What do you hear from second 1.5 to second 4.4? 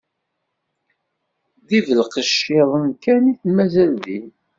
D ibelqecciḍen kan i d-mazal din.